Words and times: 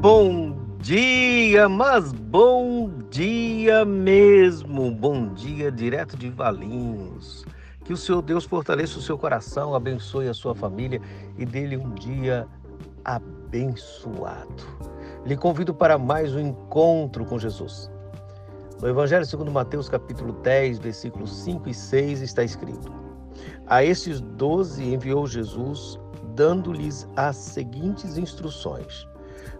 Bom 0.00 0.56
dia, 0.78 1.68
mas 1.68 2.12
bom 2.12 2.88
dia 3.10 3.84
mesmo. 3.84 4.92
Bom 4.92 5.34
dia 5.34 5.72
direto 5.72 6.16
de 6.16 6.30
Valinhos. 6.30 7.44
Que 7.84 7.92
o 7.92 7.96
Senhor 7.96 8.22
Deus 8.22 8.44
fortaleça 8.44 9.00
o 9.00 9.02
seu 9.02 9.18
coração, 9.18 9.74
abençoe 9.74 10.28
a 10.28 10.34
sua 10.34 10.54
família 10.54 11.00
e 11.36 11.44
dê-lhe 11.44 11.76
um 11.76 11.90
dia 11.94 12.46
abençoado. 13.04 14.62
Lhe 15.26 15.36
convido 15.36 15.74
para 15.74 15.98
mais 15.98 16.32
um 16.32 16.38
encontro 16.38 17.24
com 17.24 17.36
Jesus. 17.36 17.90
No 18.80 18.88
Evangelho 18.88 19.26
segundo 19.26 19.50
Mateus, 19.50 19.88
capítulo 19.88 20.32
10, 20.32 20.78
versículos 20.78 21.36
5 21.42 21.70
e 21.70 21.74
6, 21.74 22.22
está 22.22 22.44
escrito: 22.44 22.92
A 23.66 23.82
estes 23.82 24.20
doze 24.20 24.94
enviou 24.94 25.26
Jesus, 25.26 25.98
dando-lhes 26.36 27.08
as 27.16 27.34
seguintes 27.34 28.16
instruções: 28.16 29.08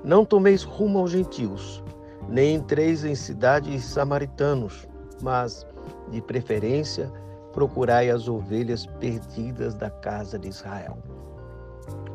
Não 0.05 0.25
tomeis 0.25 0.63
rumo 0.63 0.99
aos 0.99 1.11
gentios, 1.11 1.83
nem 2.29 2.57
entreis 2.57 3.05
em 3.05 3.15
cidades 3.15 3.85
samaritanos, 3.85 4.89
mas, 5.23 5.67
de 6.11 6.21
preferência, 6.23 7.13
procurai 7.53 8.11
as 8.11 8.29
ovelhas 8.29 8.87
perdidas 8.87 9.75
da 9.75 9.91
casa 9.91 10.39
de 10.39 10.49
Israel. 10.49 10.99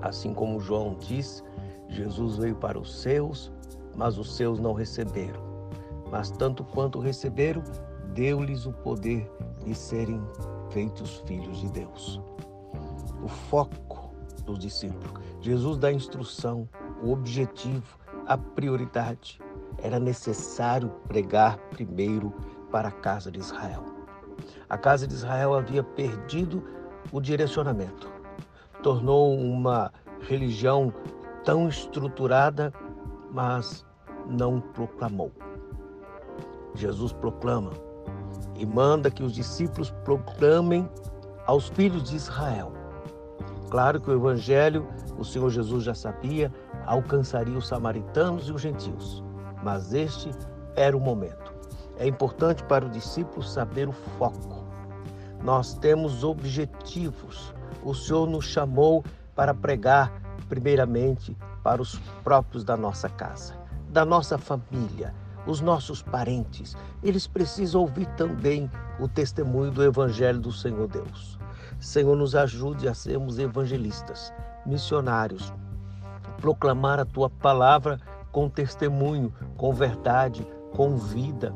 Assim 0.02 0.34
como 0.34 0.60
João 0.60 0.96
disse, 1.00 1.44
Jesus 1.90 2.38
veio 2.38 2.56
para 2.56 2.80
os 2.80 3.02
seus, 3.02 3.52
mas 3.96 4.18
os 4.18 4.36
seus 4.36 4.60
não 4.60 4.74
receberam 4.74 5.54
mas 6.14 6.30
tanto 6.30 6.64
quanto 6.64 7.00
receberam, 7.00 7.64
deu-lhes 8.14 8.68
o 8.68 8.72
poder 8.72 9.28
de 9.66 9.74
serem 9.74 10.22
feitos 10.70 11.24
filhos 11.26 11.62
de 11.62 11.72
Deus. 11.72 12.22
O 13.24 13.28
foco 13.28 14.14
dos 14.46 14.60
discípulos. 14.60 15.12
Jesus 15.42 15.80
dá 15.80 15.92
instrução, 15.92 16.70
o 17.02 17.12
objetivo, 17.12 17.98
a 18.26 18.38
prioridade. 18.38 19.42
Era 19.82 20.00
necessário 20.00 20.90
pregar 21.08 21.58
primeiro 21.72 22.34
para 22.72 22.90
a 22.90 22.92
casa 22.92 23.32
de 23.32 23.40
Israel. 23.40 23.84
A 24.70 24.78
casa 24.78 25.08
de 25.08 25.14
Israel 25.14 25.54
havia 25.54 25.84
perdido 25.84 26.64
o 27.12 27.20
direcionamento, 27.20 28.12
tornou 28.82 29.38
uma 29.38 29.92
religião 30.22 30.94
tão 31.44 31.68
estruturada, 31.68 32.74
mas 33.32 33.86
não 34.28 34.60
proclamou. 34.60 35.32
Jesus 36.76 37.14
proclama 37.14 37.72
e 38.56 38.66
manda 38.66 39.12
que 39.12 39.24
os 39.24 39.34
discípulos 39.34 39.92
proclamem 40.04 40.90
aos 41.46 41.68
filhos 41.70 42.04
de 42.04 42.16
Israel. 42.16 42.72
Claro 43.70 44.00
que 44.00 44.10
o 44.10 44.14
evangelho, 44.14 44.88
o 45.18 45.26
Senhor 45.26 45.50
Jesus 45.50 45.84
já 45.84 45.94
sabia, 45.94 46.52
alcançaria 46.86 47.58
os 47.58 47.68
samaritanos 47.68 48.48
e 48.48 48.52
os 48.52 48.62
gentios, 48.62 49.24
mas 49.64 49.94
este 49.94 50.32
era 50.76 50.96
o 50.96 51.00
momento. 51.00 51.54
É 51.98 52.08
importante 52.08 52.64
para 52.64 52.86
o 52.86 52.90
discípulo 52.90 53.44
saber 53.44 53.88
o 53.88 53.94
foco. 54.18 54.64
Nós 55.44 55.74
temos 55.76 56.24
objetivos. 56.24 57.54
O 57.84 57.94
Senhor 57.94 58.28
nos 58.28 58.46
chamou 58.46 59.04
para 59.36 59.54
pregar, 59.54 60.12
primeiramente, 60.50 61.36
para 61.64 61.82
os 61.82 62.00
próprios 62.24 62.64
da 62.64 62.76
nossa 62.76 63.10
casa, 63.10 63.54
da 63.90 64.04
nossa 64.04 64.38
família, 64.38 65.14
os 65.46 65.60
nossos 65.60 66.02
parentes, 66.02 66.76
eles 67.04 67.28
precisam 67.28 67.82
ouvir 67.82 68.08
também 68.16 68.70
o 69.00 69.08
testemunho 69.08 69.72
do 69.72 69.84
Evangelho 69.84 70.40
do 70.40 70.52
Senhor 70.52 70.88
Deus. 70.88 71.38
Senhor, 71.80 72.16
nos 72.16 72.34
ajude 72.36 72.88
a 72.88 72.94
sermos 72.94 73.38
evangelistas, 73.38 74.34
missionários, 74.66 75.54
proclamar 76.44 77.00
a 77.00 77.06
tua 77.06 77.30
palavra 77.30 77.98
com 78.30 78.50
testemunho, 78.50 79.34
com 79.56 79.72
verdade, 79.72 80.46
com 80.76 80.98
vida. 80.98 81.56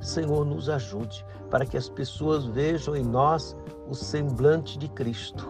Senhor, 0.00 0.46
nos 0.46 0.68
ajude 0.68 1.26
para 1.50 1.66
que 1.66 1.76
as 1.76 1.88
pessoas 1.88 2.44
vejam 2.44 2.94
em 2.94 3.02
nós 3.02 3.56
o 3.88 3.96
semblante 3.96 4.78
de 4.78 4.86
Cristo, 4.90 5.44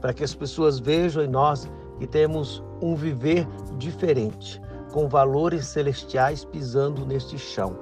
para 0.00 0.12
que 0.12 0.24
as 0.24 0.34
pessoas 0.34 0.80
vejam 0.80 1.22
em 1.22 1.28
nós 1.28 1.70
que 2.00 2.08
temos 2.08 2.60
um 2.82 2.96
viver 2.96 3.46
diferente, 3.78 4.60
com 4.92 5.06
valores 5.06 5.66
celestiais 5.68 6.44
pisando 6.44 7.06
neste 7.06 7.38
chão. 7.38 7.78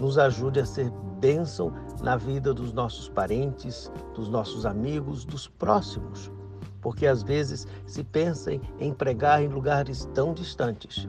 Nos 0.00 0.16
ajude 0.16 0.60
a 0.60 0.64
ser 0.64 0.90
bênção 1.20 1.74
na 2.00 2.16
vida 2.16 2.54
dos 2.54 2.72
nossos 2.72 3.06
parentes, 3.10 3.92
dos 4.14 4.30
nossos 4.30 4.64
amigos, 4.64 5.26
dos 5.26 5.46
próximos. 5.46 6.32
Porque 6.80 7.06
às 7.06 7.22
vezes 7.22 7.66
se 7.86 8.02
pensa 8.02 8.52
em 8.78 8.92
pregar 8.92 9.42
em 9.42 9.48
lugares 9.48 10.08
tão 10.14 10.32
distantes, 10.32 11.08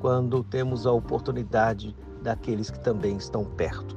quando 0.00 0.44
temos 0.44 0.86
a 0.86 0.92
oportunidade 0.92 1.94
daqueles 2.22 2.70
que 2.70 2.78
também 2.80 3.16
estão 3.16 3.44
perto. 3.44 3.96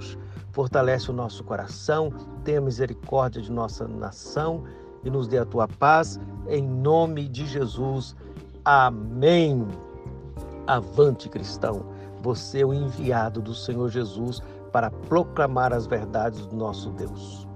Fortalece 0.51 1.09
o 1.09 1.13
nosso 1.13 1.43
coração, 1.43 2.11
tenha 2.43 2.59
misericórdia 2.59 3.41
de 3.41 3.51
nossa 3.51 3.87
nação 3.87 4.63
e 5.03 5.09
nos 5.09 5.27
dê 5.27 5.37
a 5.37 5.45
tua 5.45 5.67
paz, 5.67 6.19
em 6.47 6.67
nome 6.67 7.27
de 7.27 7.45
Jesus. 7.45 8.15
Amém. 8.65 9.67
Avante, 10.67 11.29
cristão! 11.29 11.85
Você 12.21 12.61
é 12.61 12.65
o 12.65 12.73
enviado 12.73 13.41
do 13.41 13.53
Senhor 13.53 13.89
Jesus 13.89 14.41
para 14.71 14.91
proclamar 14.91 15.73
as 15.73 15.87
verdades 15.87 16.45
do 16.45 16.55
nosso 16.55 16.91
Deus. 16.91 17.47